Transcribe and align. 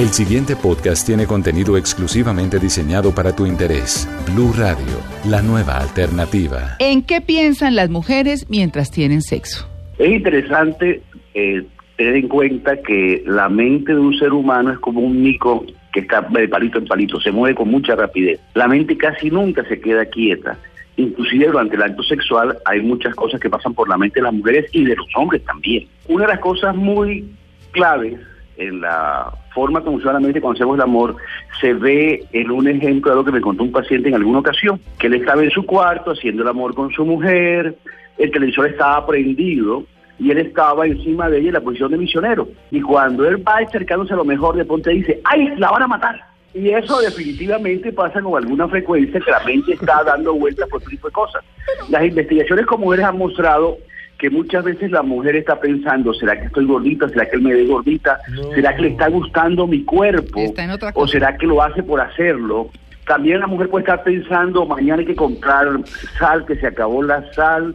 El 0.00 0.08
siguiente 0.08 0.56
podcast 0.56 1.06
tiene 1.06 1.26
contenido 1.26 1.76
exclusivamente 1.76 2.58
diseñado 2.58 3.14
para 3.14 3.36
tu 3.36 3.44
interés. 3.44 4.08
Blue 4.32 4.50
Radio, 4.56 4.96
la 5.28 5.42
nueva 5.42 5.76
alternativa. 5.76 6.76
¿En 6.78 7.02
qué 7.02 7.20
piensan 7.20 7.76
las 7.76 7.90
mujeres 7.90 8.46
mientras 8.48 8.90
tienen 8.90 9.20
sexo? 9.20 9.68
Es 9.98 10.10
interesante 10.10 11.02
eh, 11.34 11.66
tener 11.98 12.16
en 12.16 12.28
cuenta 12.28 12.80
que 12.80 13.22
la 13.26 13.50
mente 13.50 13.92
de 13.92 14.00
un 14.00 14.18
ser 14.18 14.32
humano 14.32 14.72
es 14.72 14.78
como 14.78 15.00
un 15.02 15.22
mico 15.22 15.66
que 15.92 16.00
está 16.00 16.22
de 16.22 16.48
palito 16.48 16.78
en 16.78 16.86
palito, 16.86 17.20
se 17.20 17.30
mueve 17.30 17.54
con 17.54 17.70
mucha 17.70 17.94
rapidez. 17.94 18.40
La 18.54 18.68
mente 18.68 18.96
casi 18.96 19.30
nunca 19.30 19.68
se 19.68 19.82
queda 19.82 20.06
quieta. 20.06 20.56
Inclusive 20.96 21.48
durante 21.48 21.76
el 21.76 21.82
acto 21.82 22.02
sexual 22.04 22.56
hay 22.64 22.80
muchas 22.80 23.14
cosas 23.14 23.38
que 23.38 23.50
pasan 23.50 23.74
por 23.74 23.86
la 23.86 23.98
mente 23.98 24.20
de 24.20 24.24
las 24.24 24.32
mujeres 24.32 24.64
y 24.72 24.82
de 24.82 24.96
los 24.96 25.08
hombres 25.14 25.44
también. 25.44 25.86
Una 26.08 26.24
de 26.24 26.32
las 26.32 26.40
cosas 26.40 26.74
muy 26.74 27.28
claves 27.72 28.18
en 28.56 28.80
la 28.80 29.32
forma 29.54 29.80
como 29.80 29.92
funciona 29.92 30.14
la 30.14 30.20
mente 30.20 30.40
cuando 30.40 30.58
hacemos 30.58 30.76
el 30.76 30.82
amor 30.82 31.16
se 31.60 31.74
ve 31.74 32.24
en 32.32 32.50
un 32.50 32.68
ejemplo 32.68 33.10
de 33.10 33.16
lo 33.16 33.24
que 33.24 33.32
me 33.32 33.40
contó 33.40 33.62
un 33.62 33.72
paciente 33.72 34.08
en 34.08 34.14
alguna 34.14 34.40
ocasión, 34.40 34.80
que 34.98 35.06
él 35.06 35.14
estaba 35.14 35.42
en 35.42 35.50
su 35.50 35.64
cuarto 35.64 36.12
haciendo 36.12 36.42
el 36.42 36.48
amor 36.48 36.74
con 36.74 36.90
su 36.90 37.04
mujer, 37.04 37.76
el 38.18 38.30
televisor 38.30 38.66
estaba 38.66 39.06
prendido 39.06 39.84
y 40.18 40.30
él 40.30 40.38
estaba 40.38 40.86
encima 40.86 41.30
de 41.30 41.38
ella 41.38 41.48
en 41.48 41.54
la 41.54 41.60
posición 41.62 41.90
de 41.90 41.96
misionero. 41.96 42.48
Y 42.70 42.82
cuando 42.82 43.26
él 43.26 43.42
va 43.46 43.56
acercándose 43.56 44.12
a 44.12 44.16
lo 44.16 44.24
mejor, 44.24 44.54
de 44.56 44.66
pronto 44.66 44.90
dice, 44.90 45.20
¡ay, 45.24 45.54
la 45.56 45.70
van 45.70 45.82
a 45.82 45.88
matar! 45.88 46.30
Y 46.52 46.68
eso 46.70 47.00
definitivamente 47.00 47.92
pasa 47.92 48.20
con 48.20 48.36
alguna 48.36 48.68
frecuencia 48.68 49.20
que 49.20 49.30
la 49.30 49.40
mente 49.44 49.72
está 49.72 50.02
dando 50.04 50.34
vueltas 50.34 50.68
por 50.68 50.82
tipo 50.82 51.08
de 51.08 51.12
cosas. 51.12 51.42
Las 51.88 52.04
investigaciones 52.04 52.66
como 52.66 52.84
mujeres 52.84 53.06
han 53.06 53.18
mostrado 53.18 53.78
que 54.20 54.28
muchas 54.28 54.62
veces 54.62 54.90
la 54.90 55.02
mujer 55.02 55.34
está 55.34 55.58
pensando, 55.58 56.12
¿será 56.12 56.38
que 56.38 56.44
estoy 56.44 56.66
gordita? 56.66 57.08
¿Será 57.08 57.24
que 57.24 57.36
él 57.36 57.42
me 57.42 57.54
ve 57.54 57.64
gordita? 57.64 58.20
¿Será 58.54 58.76
que 58.76 58.82
le 58.82 58.88
está 58.88 59.08
gustando 59.08 59.66
mi 59.66 59.82
cuerpo? 59.82 60.42
¿O 60.92 61.08
será 61.08 61.38
que 61.38 61.46
lo 61.46 61.62
hace 61.62 61.82
por 61.82 62.02
hacerlo? 62.02 62.68
También 63.06 63.40
la 63.40 63.46
mujer 63.46 63.70
puede 63.70 63.84
estar 63.84 64.04
pensando, 64.04 64.66
mañana 64.66 65.00
hay 65.00 65.06
que 65.06 65.16
comprar 65.16 65.68
sal, 66.18 66.44
que 66.44 66.54
se 66.56 66.66
acabó 66.66 67.02
la 67.02 67.32
sal. 67.32 67.74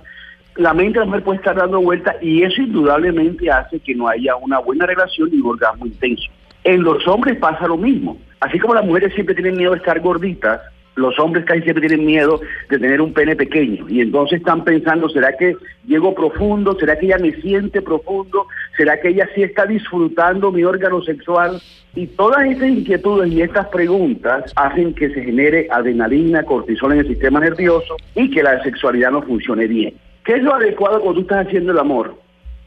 La 0.55 0.75
mente 0.75 0.99
de 0.99 1.05
la 1.05 1.05
mujer 1.05 1.23
puede 1.23 1.39
estar 1.39 1.55
dando 1.55 1.81
vueltas 1.81 2.15
y 2.21 2.43
eso 2.43 2.61
indudablemente 2.61 3.49
hace 3.49 3.79
que 3.79 3.95
no 3.95 4.07
haya 4.07 4.35
una 4.35 4.59
buena 4.59 4.85
relación 4.85 5.29
y 5.33 5.37
un 5.37 5.47
orgasmo 5.47 5.87
intenso. 5.87 6.29
En 6.63 6.83
los 6.83 7.07
hombres 7.07 7.37
pasa 7.39 7.67
lo 7.67 7.75
mismo. 7.75 8.19
Así 8.39 8.59
como 8.59 8.75
las 8.75 8.85
mujeres 8.85 9.15
siempre 9.15 9.33
tienen 9.33 9.57
miedo 9.57 9.71
de 9.71 9.77
estar 9.77 9.99
gorditas, 9.99 10.61
los 10.95 11.19
hombres 11.19 11.45
casi 11.45 11.61
siempre 11.61 11.87
tienen 11.87 12.05
miedo 12.05 12.41
de 12.69 12.79
tener 12.79 13.01
un 13.01 13.13
pene 13.13 13.35
pequeño 13.35 13.85
y 13.89 14.01
entonces 14.01 14.39
están 14.39 14.63
pensando, 14.63 15.09
¿será 15.09 15.35
que 15.35 15.55
llego 15.85 16.15
profundo? 16.15 16.77
¿Será 16.79 16.97
que 16.97 17.05
ella 17.05 17.17
me 17.17 17.33
siente 17.41 17.81
profundo? 17.81 18.47
¿Será 18.77 18.99
que 18.99 19.09
ella 19.09 19.29
sí 19.35 19.43
está 19.43 19.65
disfrutando 19.65 20.51
mi 20.51 20.63
órgano 20.63 21.01
sexual? 21.01 21.61
Y 21.95 22.07
todas 22.07 22.45
estas 22.45 22.69
inquietudes 22.69 23.31
y 23.31 23.41
estas 23.41 23.67
preguntas 23.67 24.51
hacen 24.55 24.93
que 24.93 25.09
se 25.09 25.23
genere 25.23 25.67
adrenalina, 25.69 26.43
cortisol 26.43 26.93
en 26.93 26.99
el 26.99 27.07
sistema 27.07 27.39
nervioso 27.39 27.95
y 28.15 28.29
que 28.29 28.43
la 28.43 28.61
sexualidad 28.63 29.11
no 29.11 29.21
funcione 29.21 29.67
bien. 29.67 29.93
¿Qué 30.23 30.33
es 30.33 30.43
lo 30.43 30.55
adecuado 30.55 31.01
cuando 31.01 31.21
tú 31.21 31.21
estás 31.21 31.47
haciendo 31.47 31.71
el 31.71 31.79
amor? 31.79 32.15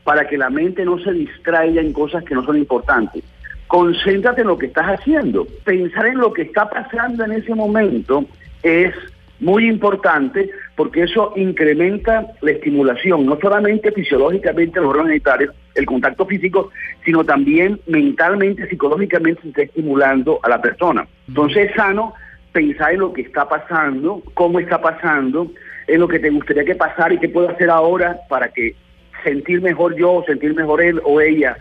Para 0.04 0.26
que 0.26 0.38
la 0.38 0.48
mente 0.48 0.84
no 0.84 0.98
se 0.98 1.12
distraiga 1.12 1.80
en 1.80 1.92
cosas 1.92 2.24
que 2.24 2.34
no 2.34 2.44
son 2.44 2.56
importantes 2.56 3.24
concéntrate 3.68 4.40
en 4.40 4.48
lo 4.48 4.58
que 4.58 4.66
estás 4.66 4.86
haciendo. 4.86 5.46
Pensar 5.64 6.06
en 6.06 6.18
lo 6.18 6.32
que 6.32 6.42
está 6.42 6.68
pasando 6.68 7.24
en 7.24 7.32
ese 7.32 7.54
momento 7.54 8.24
es 8.62 8.92
muy 9.40 9.68
importante 9.68 10.50
porque 10.74 11.02
eso 11.02 11.32
incrementa 11.36 12.26
la 12.40 12.50
estimulación, 12.50 13.24
no 13.24 13.38
solamente 13.40 13.92
fisiológicamente 13.92 14.80
los 14.80 14.90
órganos 14.90 15.10
genitales, 15.10 15.50
el 15.74 15.86
contacto 15.86 16.26
físico, 16.26 16.70
sino 17.04 17.24
también 17.24 17.80
mentalmente, 17.86 18.68
psicológicamente 18.68 19.42
se 19.42 19.48
está 19.48 19.62
estimulando 19.62 20.40
a 20.42 20.48
la 20.48 20.60
persona. 20.60 21.06
Entonces 21.28 21.70
es 21.70 21.76
sano 21.76 22.14
pensar 22.52 22.94
en 22.94 23.00
lo 23.00 23.12
que 23.12 23.22
está 23.22 23.48
pasando, 23.48 24.22
cómo 24.34 24.58
está 24.58 24.80
pasando, 24.80 25.52
en 25.86 26.00
lo 26.00 26.08
que 26.08 26.18
te 26.18 26.30
gustaría 26.30 26.64
que 26.64 26.74
pasara 26.74 27.14
y 27.14 27.18
qué 27.18 27.28
puedo 27.28 27.48
hacer 27.50 27.70
ahora 27.70 28.18
para 28.28 28.48
que 28.48 28.74
sentir 29.22 29.60
mejor 29.60 29.94
yo, 29.96 30.24
sentir 30.26 30.54
mejor 30.54 30.82
él 30.82 31.00
o 31.04 31.20
ella 31.20 31.56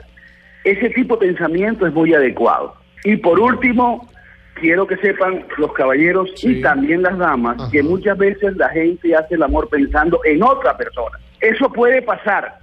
ese 0.63 0.89
tipo 0.89 1.15
de 1.15 1.27
pensamiento 1.27 1.87
es 1.87 1.93
muy 1.93 2.13
adecuado. 2.13 2.75
Y 3.03 3.17
por 3.17 3.39
último, 3.39 4.07
quiero 4.55 4.87
que 4.87 4.97
sepan 4.97 5.45
los 5.57 5.71
caballeros 5.73 6.29
y 6.43 6.61
también 6.61 7.01
las 7.01 7.17
damas 7.17 7.69
que 7.71 7.83
muchas 7.83 8.17
veces 8.17 8.55
la 8.57 8.69
gente 8.69 9.15
hace 9.15 9.35
el 9.35 9.43
amor 9.43 9.69
pensando 9.69 10.19
en 10.25 10.43
otra 10.43 10.75
persona. 10.75 11.17
Eso 11.39 11.71
puede 11.71 12.01
pasar. 12.01 12.59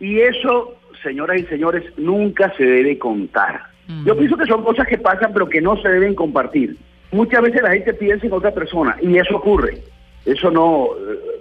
Y 0.00 0.20
eso, 0.20 0.76
señoras 1.02 1.40
y 1.40 1.44
señores, 1.44 1.84
nunca 1.96 2.52
se 2.56 2.64
debe 2.64 2.98
contar. 2.98 3.62
Yo 4.06 4.16
pienso 4.16 4.36
que 4.36 4.46
son 4.46 4.64
cosas 4.64 4.86
que 4.86 4.96
pasan 4.96 5.32
pero 5.32 5.48
que 5.48 5.60
no 5.60 5.76
se 5.76 5.88
deben 5.88 6.14
compartir. 6.14 6.76
Muchas 7.12 7.42
veces 7.42 7.62
la 7.62 7.72
gente 7.72 7.92
piensa 7.94 8.26
en 8.26 8.32
otra 8.32 8.52
persona 8.52 8.96
y 9.00 9.18
eso 9.18 9.36
ocurre. 9.36 9.82
Eso 10.24 10.50
no, 10.50 10.88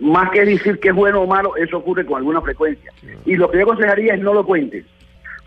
más 0.02 0.30
que 0.32 0.44
decir 0.44 0.80
que 0.80 0.90
es 0.90 0.96
bueno 0.96 1.22
o 1.22 1.28
malo, 1.28 1.56
eso 1.56 1.78
ocurre 1.78 2.06
con 2.06 2.18
alguna 2.18 2.42
frecuencia. 2.42 2.92
Y 3.26 3.36
lo 3.36 3.50
que 3.50 3.58
yo 3.58 3.64
aconsejaría 3.64 4.16
es 4.16 4.22
no 4.22 4.34
lo 4.34 4.46
cuentes. 4.46 4.86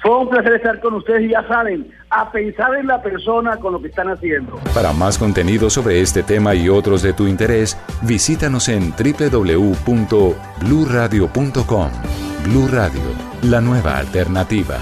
Fue 0.06 0.18
un 0.18 0.28
placer 0.28 0.52
estar 0.52 0.78
con 0.78 0.94
ustedes 0.94 1.22
y 1.22 1.30
ya 1.30 1.44
saben, 1.48 1.92
a 2.10 2.30
pensar 2.30 2.76
en 2.76 2.86
la 2.86 3.02
persona 3.02 3.56
con 3.56 3.72
lo 3.72 3.82
que 3.82 3.88
están 3.88 4.08
haciendo. 4.08 4.54
Para 4.72 4.92
más 4.92 5.18
contenido 5.18 5.68
sobre 5.68 6.00
este 6.00 6.22
tema 6.22 6.54
y 6.54 6.68
otros 6.68 7.02
de 7.02 7.12
tu 7.12 7.26
interés, 7.26 7.76
visítanos 8.02 8.68
en 8.68 8.92
www.bluradio.com. 8.92 11.90
Blu 12.44 12.68
Radio, 12.68 13.02
la 13.42 13.60
nueva 13.60 13.98
alternativa. 13.98 14.78